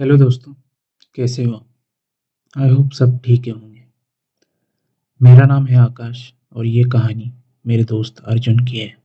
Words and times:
Hello 0.00 0.16
दोस्तों, 0.16 0.54
कैसे 1.14 1.44
हो? 1.44 1.66
आई 2.58 2.70
होप 2.70 2.90
सब 2.90 3.18
ठीक 3.18 3.48
होंगे। 3.48 3.84
मेरा 5.22 5.46
नाम 5.46 5.66
है 5.66 5.76
आकाश 5.76 6.34
और 6.52 6.66
ये 6.66 6.84
कहानी 6.84 7.32
मेरे 7.66 7.84
दोस्त 7.84 8.18
अर्जुन 8.18 8.58
की 8.58 8.78
है। 8.78 8.98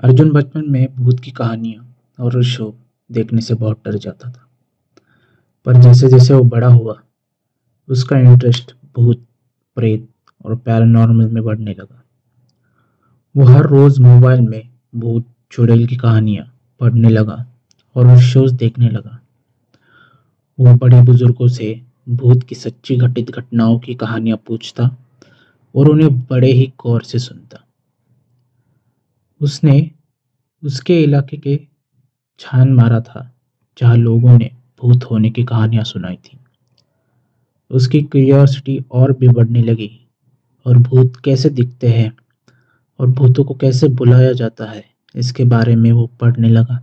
अर्जुन 0.00 0.30
बचपन 0.30 0.70
में 0.70 0.94
भूत 0.94 1.20
की 1.20 1.30
कहानियाँ 1.30 1.96
और 2.20 2.42
शो 2.42 2.78
देखने 3.12 3.40
से 3.40 3.54
बहुत 3.54 3.82
डर 3.84 3.98
जाता 3.98 4.30
था। 4.30 4.48
पर 5.64 5.76
जैसे 5.76 6.08
जैसे 6.08 6.34
वो 6.34 6.44
बड़ा 6.44 6.68
हुआ, 6.68 7.02
उसका 7.88 8.18
इंटरेस्ट 8.18 8.76
भूत, 8.96 9.26
प्रेत 9.74 10.08
और 10.44 10.56
पैरानॉर्मल 10.56 11.28
में 11.28 11.44
बढ़ने 11.44 11.70
लगा। 11.70 12.04
वो 13.36 13.44
हर 13.44 13.62
रोज़ 13.62 14.00
मोबाइल 14.00 14.40
में 14.40 14.68
भूत, 14.94 15.26
चुड़ैल 15.50 15.86
की 15.86 15.96
कहानियाँ 15.96 16.58
पढ़ने 16.80 17.08
लगा 17.08 17.46
और 17.96 18.18
शोज़ 18.18 18.54
देखने 18.54 18.88
लगा। 18.88 19.21
वो 20.58 20.74
बड़े 20.74 21.00
बुज़ुर्गों 21.02 21.48
से 21.48 21.80
भूत 22.08 22.42
की 22.42 22.54
सच्ची 22.54 22.96
घटित 22.96 23.30
घटनाओं 23.30 23.78
की 23.78 23.94
कहानियाँ 23.94 24.36
पूछता 24.46 24.90
और 25.74 25.88
उन्हें 25.88 26.18
बड़े 26.20 26.52
ही 26.52 26.72
गौर 26.80 27.02
से 27.02 27.18
सुनता। 27.18 27.64
उसने 29.40 29.90
उसके 30.62 31.02
इलाके 31.02 31.36
के 31.36 31.58
छान 32.40 32.72
मारा 32.72 33.00
था, 33.00 33.30
जहाँ 33.78 33.96
लोगों 33.96 34.38
ने 34.38 34.50
भूत 34.82 35.04
होने 35.04 35.30
की 35.30 35.44
कहानियाँ 35.44 35.84
सुनाई 35.84 36.16
थी। 36.16 36.38
उसकी 37.70 38.00
क्यूरियोसिटी 38.02 38.78
और 38.92 39.12
भी 39.12 39.28
बढ़ने 39.28 39.62
लगी 39.62 39.90
और 40.66 40.78
भूत 40.78 41.16
कैसे 41.24 41.50
दिखते 41.50 41.88
हैं 41.88 42.12
और 43.00 43.06
भूतों 43.08 43.44
को 43.44 43.54
कैसे 43.54 43.88
बुलाया 43.88 44.32
जाता 44.32 44.64
है, 44.64 44.84
इसके 45.14 45.44
बारे 45.44 45.76
में 45.76 45.90
वो 45.92 46.06
पढ़ने 46.20 46.48
लगा। 46.48 46.80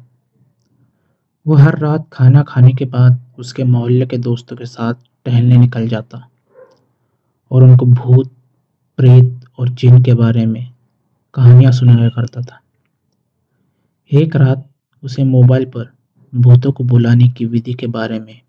वो 1.49 1.55
हर 1.55 1.77
रात 1.79 2.05
खाना 2.13 2.43
खाने 2.43 2.71
के 2.73 2.85
बाद 2.85 3.19
उसके 3.39 3.63
मोहल्ले 3.63 4.05
के 4.05 4.17
दोस्तों 4.17 4.55
के 4.55 4.65
साथ 4.65 4.93
टहलने 5.25 5.57
निकल 5.57 5.87
जाता 5.87 6.29
और 7.51 7.63
उनको 7.63 7.85
भूत, 7.85 8.31
प्रेत 8.97 9.45
और 9.59 9.69
जिन 9.69 10.03
के 10.03 10.13
बारे 10.13 10.45
में 10.45 10.71
कहानियाँ 11.33 11.71
सुनाया 11.71 12.09
करता 12.09 12.41
था। 12.41 12.59
एक 14.11 14.35
रात 14.35 14.69
उसे 15.03 15.23
मोबाइल 15.23 15.65
पर 15.65 15.89
भूतों 16.35 16.71
को 16.71 16.83
बुलाने 16.83 17.27
की 17.27 17.45
विधि 17.45 17.73
के 17.73 17.87
बारे 17.87 18.19
में 18.19 18.41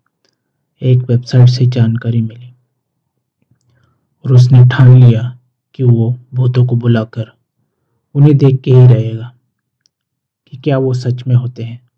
एक 0.81 0.97
वेबसाइट 0.97 1.49
से 1.49 1.65
जानकारी 1.65 2.21
मिली 2.21 2.53
और 4.25 4.33
उसने 4.33 4.65
ठान 4.65 4.97
लिया 5.03 5.37
कि 5.73 5.83
वो 5.83 6.17
भूतों 6.33 6.65
को 6.65 6.75
बुलाकर 6.75 7.31
उन्हें 8.15 8.37
देख 8.37 8.61
के 8.61 8.71
ही 8.71 8.87
रहेगा 8.87 9.33
कि 10.47 10.57
क्या 10.57 10.77
वो 10.77 10.93
सच 10.93 11.27
में 11.27 11.35
होते 11.35 11.63
हैं। 11.63 11.90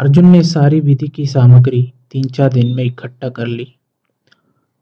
अर्जुन 0.00 0.26
ने 0.26 0.42
सारी 0.42 0.80
विधि 0.80 1.08
की 1.08 1.26
सामग्री 1.26 1.92
तीन 2.10 2.24
चार 2.24 2.52
दिन 2.52 2.76
में 2.76 2.84
इकट्ठा 2.84 3.28
कर 3.28 3.46
ली 3.46 3.74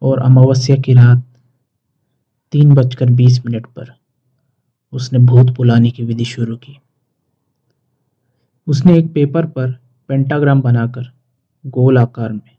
और 0.02 0.19
अमावस्या 0.19 0.77
की 0.77 0.92
रात 0.92 1.24
तीन 2.52 2.74
बजकर 2.74 3.11
बीस 3.11 3.46
मिनट 3.46 3.66
पर 3.66 3.92
उसने 4.92 5.19
भूत 5.19 5.46
बुलाने 5.46 5.91
की 5.91 6.05
विधि 6.05 6.24
शुरू 6.24 6.56
की। 6.56 6.80
उसने 8.66 8.98
एक 8.98 9.12
पेपर 9.12 9.46
पर 9.46 9.70
पेंटाग्राम 10.08 10.61
बनाकर 10.61 11.12
गोल 11.66 11.98
आकार 11.98 12.33
में 12.33 12.56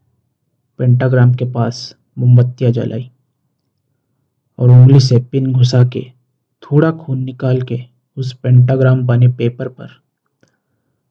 पेंटाग्राम 0.78 1.34
के 1.34 1.44
पास 1.44 1.96
मोमबत्तियाँ 2.18 2.72
जलाई 2.72 3.10
और 4.58 4.70
उंगली 4.70 5.00
से 5.00 5.20
पिन 5.20 5.52
घुसा 5.52 5.84
के 5.84 6.12
थोड़ा 6.62 6.90
खून 6.90 7.18
निकाल 7.18 7.62
के 7.62 7.84
उस 8.16 8.32
पेंटाग्राम 8.32 9.06
बने 9.06 9.28
पेपर 9.28 9.68
पर 9.68 9.88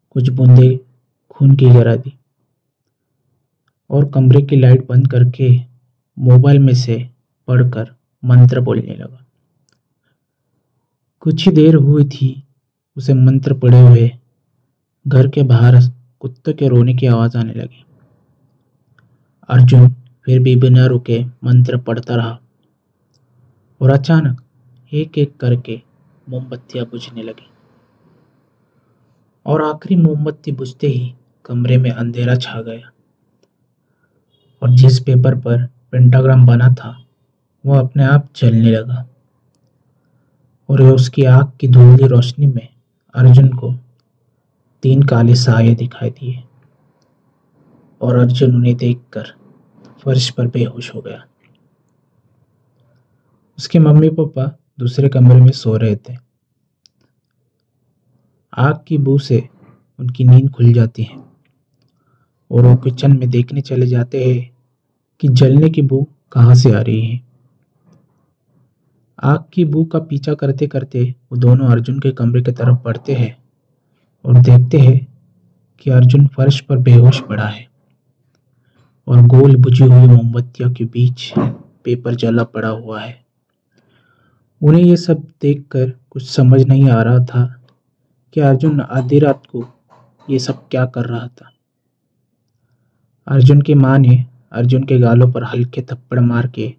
कुछ 0.09 0.29
बूंदे 0.29 0.79
खून 1.39 1.55
की 1.55 1.65
गिरा 1.65 1.95
दी 1.95 2.13
और 3.89 4.11
कमरे 4.11 4.41
की 4.41 4.55
लाइट 4.55 4.87
बंद 4.87 5.07
करके 5.07 5.61
मोबाइल 6.19 6.59
में 6.59 6.73
से 6.73 7.09
पढ़कर 7.47 7.95
मंत्र 8.25 8.59
बोलने 8.59 8.95
लगा। 8.95 9.25
कुछ 11.19 11.45
ही 11.45 11.51
देर 11.51 11.75
हुई 11.75 12.05
थी, 12.05 12.43
उसे 12.97 13.13
मंत्र 13.13 13.53
पढ़े 13.53 13.81
हुए 13.81 14.11
घर 15.07 15.27
के 15.27 15.43
बाहर 15.43 15.75
कुत्ते 16.19 16.53
के 16.53 16.67
रोने 16.67 16.93
की 16.93 17.07
आवाज़ 17.07 17.37
आने 17.37 17.53
लगी। 17.53 17.85
अर्जुन 19.49 19.89
फिर 20.25 20.39
भी 20.39 20.55
बिना 20.55 20.85
रुके 20.85 21.23
मंत्र 21.23 21.77
पढ़ता 21.77 22.15
रहा 22.15 22.39
और 23.81 23.89
अचानक 23.89 24.41
एक 24.93 25.17
एक 25.17 25.37
करके 25.37 25.81
मोमबत्तियाँ 26.29 26.85
बुझने 26.85 27.23
लगी 27.23 27.49
और 29.45 29.63
आखिरी 29.63 29.95
मोमबत्ती 29.95 30.51
बुझते 30.51 30.87
ही 30.87 31.15
कमरे 31.49 31.77
में 31.77 31.91
अंधेरा 31.91 32.35
छा 32.35 32.61
गया। 32.61 32.91
और 34.61 34.69
जिस 34.69 34.99
पेपर 34.99 35.35
पर 35.35 35.65
पेंटाग्राम 35.65 36.45
बना 36.45 36.69
था 36.69 37.05
वह 37.65 37.79
अपने 37.79 38.03
आप 38.03 38.29
चलने 38.35 38.71
लगा। 38.71 39.07
और 40.69 40.81
उसकी 40.81 41.23
आग 41.23 41.51
की 41.59 41.67
धुंधली 41.67 42.07
रोशनी 42.07 42.47
में 42.47 42.67
अर्जुन 43.13 43.49
को 43.49 43.75
तीन 44.83 45.03
काले 45.03 45.35
साये 45.35 45.75
दिखाई 45.75 46.09
दिए। 46.09 46.43
और 48.01 48.15
अर्जुन 48.19 48.55
उन्हें 48.55 48.75
देखकर 48.75 49.33
फर्श 50.03 50.29
पर 50.29 50.47
बेहोश 50.47 50.95
हो 50.95 51.01
गया। 51.01 51.25
उसके 53.57 53.79
मम्मी 53.79 54.09
पापा 54.09 54.57
दूसरे 54.79 55.09
कमरे 55.09 55.41
में 55.41 55.51
सो 55.51 55.77
रहे 55.77 55.95
थे। 55.95 56.17
आग 58.57 58.83
की 58.87 58.97
बू 58.97 59.17
से 59.17 59.49
उनकी 59.99 60.23
नींद 60.23 60.49
खुल 60.49 60.73
जाती 60.73 61.03
है। 61.03 61.28
और 62.51 62.65
वो 62.65 62.75
किचन 62.75 63.17
में 63.17 63.29
देखने 63.29 63.61
चले 63.61 63.87
जाते 63.87 64.23
हैं 64.25 64.49
कि 65.19 65.27
जलने 65.27 65.69
की 65.69 65.81
बू 65.81 66.07
कहाँ 66.31 66.55
से 66.55 66.71
आ 66.71 66.81
रही 66.81 67.05
है। 67.07 67.21
आग 69.23 69.43
की 69.53 69.65
बू 69.65 69.83
का 69.85 69.99
पीछा 69.99 70.33
करते 70.33 70.67
करते 70.67 71.15
वो 71.31 71.37
दोनों 71.37 71.67
अर्जुन 71.67 71.99
के 71.99 72.11
कमरे 72.11 72.41
की 72.41 72.51
तरफ़ 72.51 72.77
बढ़ते 72.85 73.13
हैं 73.13 73.37
और 74.25 74.37
देखते 74.37 74.77
हैं 74.77 75.07
कि 75.79 75.91
अर्जुन 75.91 76.27
फर्श 76.27 76.59
पर 76.59 76.77
बेहोश 76.77 77.19
पड़ा 77.21 77.47
है 77.47 77.67
और 79.07 79.21
गोल 79.21 79.55
बुझी 79.55 79.83
हुई 79.83 80.07
मोमबत्तियों 80.07 80.71
के 80.73 80.85
बीच 80.85 81.33
पेपर 81.83 82.15
जला 82.15 82.43
पड़ा 82.43 82.69
हुआ 82.69 83.01
है। 83.01 83.25
उन्हें 84.61 84.83
यह 84.83 84.95
सब 84.95 85.23
देखकर 85.41 85.93
कुछ 86.09 86.29
समझ 86.29 86.61
नहीं 86.65 86.89
आ 86.89 87.01
रहा 87.01 87.19
था 87.25 87.45
कि 88.33 88.41
अर्जुन 88.41 88.81
आधी 88.81 89.19
रात 89.19 89.45
को 89.45 89.65
ये 90.29 90.39
सब 90.39 90.67
क्या 90.67 90.85
कर 90.85 91.05
रहा 91.05 91.27
था। 91.27 91.51
अर्जुन 93.29 93.61
की 93.61 93.73
माँ 93.73 93.97
ने 93.99 94.25
अर्जुन 94.51 94.83
के 94.83 94.97
गालों 94.99 95.31
पर 95.31 95.43
हल्के 95.43 95.81
थप्पड़ 95.81 96.19
मार 96.19 96.47
के 96.47 96.73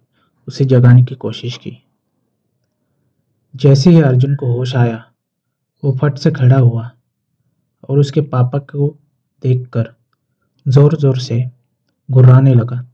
उसे 0.47 0.65
जगाने 0.65 1.03
की 1.03 1.15
कोशिश 1.15 1.57
की। 1.57 1.71
जैसे 3.55 3.89
ही 3.89 4.01
अर्जुन 4.01 4.35
को 4.35 4.53
होश 4.53 4.75
आया, 4.75 5.03
वो 5.83 5.97
फट 6.01 6.17
से 6.17 6.31
खड़ा 6.31 6.57
हुआ 6.57 6.89
और 7.89 7.99
उसके 7.99 8.21
पापा 8.21 8.59
को 8.59 8.97
देखकर 9.43 9.93
ज़ोर 10.67 10.95
ज़ोर 10.95 11.17
से 11.17 11.43
गुर्राने 12.09 12.53
लगा। 12.53 12.85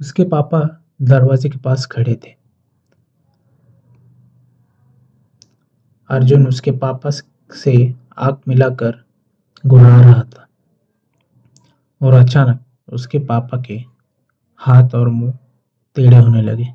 उसके 0.00 0.24
पापा 0.24 0.60
दरवाजे 1.02 1.48
के 1.48 1.58
पास 1.58 1.86
खड़े 1.86 2.14
थे। 2.14 2.34
अर्जुन 6.10 6.46
उसके 6.46 6.70
पापा 6.70 7.10
से 7.10 7.94
आग 8.18 8.40
मिलाकर 8.48 9.04
गुर्रा 9.64 10.00
रहा 10.00 10.22
था। 10.22 10.45
और 12.00 12.14
अचानक 12.14 12.60
उसके 12.88 13.18
पापा 13.18 13.60
के 13.62 13.74
हाथ 14.60 14.94
और 14.94 15.08
मुँह 15.08 15.32
टेढ़े 15.96 16.16
होने 16.16 16.42
लगे। 16.42 16.68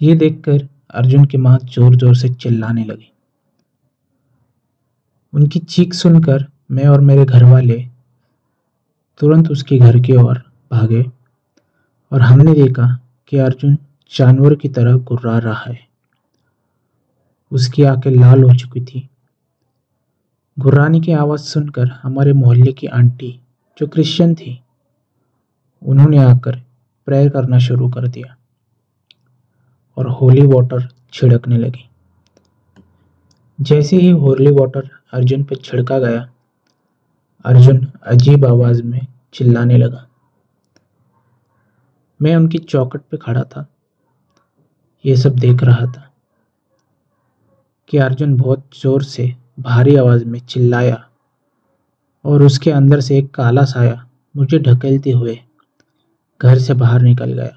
ये 0.00 0.14
देखकर 0.14 0.68
अर्जुन 0.90 1.24
की 1.24 1.38
माँ 1.38 1.58
ज़ोर 1.64 1.96
ज़ोर 1.96 2.14
से 2.16 2.28
चिल्लाने 2.28 2.84
लगी। 2.84 3.12
उनकी 5.32 5.58
चीख 5.60 5.94
सुनकर 5.94 6.44
मैं 6.70 6.86
और 6.86 7.00
मेरे 7.00 7.24
घर 7.24 7.44
वाले 7.44 7.78
तुरंत 9.20 9.50
उसके 9.50 9.78
घर 9.78 9.98
की 10.00 10.16
ओर 10.16 10.38
भागे 10.70 11.02
और 12.12 12.22
हमने 12.22 12.54
देखा 12.54 12.86
कि 13.28 13.38
अर्जुन 13.38 13.76
जानवर 14.12 14.54
की 14.54 14.68
तरह 14.68 14.96
गुर्रा 14.98 15.38
रहा 15.38 15.62
है। 15.62 15.78
उसकी 17.52 17.82
आँखें 17.82 18.10
लाल 18.10 18.42
हो 18.42 18.54
चुकी 18.54 18.80
थी। 18.80 19.08
गुर्राने 20.56 21.00
की 21.00 21.12
आवाज़ 21.12 21.40
सुनकर 21.40 21.88
हमारे 22.02 22.32
मोहल्ले 22.32 22.72
की 22.72 22.86
आंटी 22.86 23.38
जो 23.78 23.86
क्रिश्चियन 23.86 24.34
थी, 24.34 24.60
उन्होंने 25.82 26.18
आकर 26.18 26.56
प्रेयर 27.06 27.28
करना 27.28 27.58
शुरू 27.58 27.88
कर 27.90 28.06
दिया 28.08 28.36
और 29.96 30.08
होली 30.10 30.46
वाटर 30.46 30.88
छिड़कने 31.12 31.58
लगी। 31.58 31.88
जैसे 33.58 33.96
ही 33.96 34.10
होली 34.10 34.50
वाटर 34.50 34.88
अर्जुन 35.12 35.44
पर 35.44 35.56
छिड़का 35.56 35.98
गया, 35.98 36.28
अर्जुन 37.44 37.86
अजीब 38.02 38.44
आवाज़ 38.46 38.82
में 38.82 39.06
चिल्लाने 39.32 39.78
लगा। 39.78 40.06
मैं 42.20 42.36
उनकी 42.36 42.58
चौकट 42.58 43.00
पे 43.00 43.16
खड़ा 43.16 43.42
था, 43.42 43.66
ये 45.04 45.16
सब 45.16 45.36
देख 45.36 45.62
रहा 45.62 45.86
था 45.86 46.10
कि 47.88 47.98
अर्जुन 47.98 48.36
बहुत 48.36 48.64
ज़ोर 48.82 49.02
से 49.02 49.34
भारी 49.60 49.96
आवाज़ 49.96 50.24
में 50.24 50.38
चिल्लाया 50.40 51.06
और 52.24 52.42
उसके 52.42 52.70
अंदर 52.70 53.00
से 53.00 53.18
एक 53.18 53.30
काला 53.30 53.64
साया 53.64 54.06
मुझे 54.34 54.58
ढकेलते 54.58 55.10
हुए 55.10 55.38
घर 56.40 56.58
से 56.58 56.74
बाहर 56.74 57.02
निकल 57.02 57.32
गया। 57.32 57.56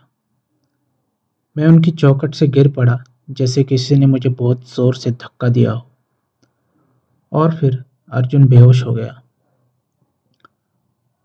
मैं 1.56 1.68
उनकी 1.68 1.92
चौकट 1.92 2.36
से 2.36 2.48
गिर 2.48 2.68
पड़ा, 2.68 2.98
जैसे 3.30 3.64
किसी 3.64 3.96
ने 3.96 4.06
मुझे 4.06 4.30
बहुत 4.30 4.70
ज़ोर 4.76 4.96
से 4.96 5.12
धक्का 5.12 5.50
दिया 5.50 5.72
हो। 5.72 5.88
और 7.32 7.56
फिर 7.56 7.84
अर्जुन 8.12 8.48
बेहोश 8.48 8.84
हो 8.84 8.94
गया 8.94 9.22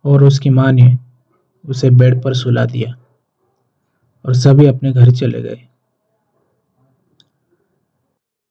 और 0.05 0.25
उसकी 0.25 0.51
माँ 0.51 0.71
ने 0.73 0.97
उसे 1.65 1.91
बेड 1.91 2.23
पर 2.23 2.35
सुला 2.35 2.65
दिया 2.65 2.95
और 4.25 4.35
सभी 4.35 4.67
अपने 4.67 4.93
घर 4.93 5.11
चले 5.11 5.43
गए। 5.43 5.63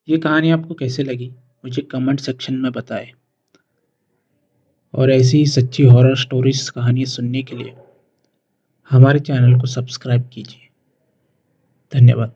ये 0.07 0.17
कहानी 0.17 0.51
आपको 0.51 0.73
कैसे 0.73 1.03
लगी? 1.03 1.31
मुझे 1.65 1.81
कमेंट 1.81 2.19
सेक्शन 2.19 2.55
में 2.55 2.71
बताएँ। 2.71 3.11
और 4.97 5.11
ऐसी 5.11 5.37
ही 5.37 5.45
सच्ची 5.45 5.83
हॉरर 5.83 6.15
स्टोरीज 6.15 6.69
कहानियाँ 6.69 7.05
सुनने 7.05 7.43
के 7.43 7.55
लिए 7.55 7.73
हमारे 8.89 9.19
चैनल 9.19 9.59
को 9.59 9.67
सब्सक्राइब 9.67 10.29
कीजिए। 10.33 10.69
धन्यवाद। 11.93 12.31